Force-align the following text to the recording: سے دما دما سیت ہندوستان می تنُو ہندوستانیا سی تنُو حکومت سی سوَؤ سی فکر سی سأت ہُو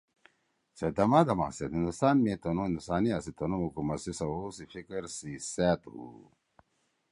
سے 0.77 0.87
دما 0.97 1.19
دما 1.27 1.47
سیت 1.57 1.71
ہندوستان 1.77 2.15
می 2.23 2.33
تنُو 2.41 2.61
ہندوستانیا 2.67 3.17
سی 3.23 3.31
تنُو 3.37 3.57
حکومت 3.65 3.97
سی 4.03 4.11
سوَؤ 4.19 4.47
سی 4.55 4.63
فکر 4.73 5.01
سی 5.17 5.31
سأت 5.51 5.81
ہُو 5.93 6.05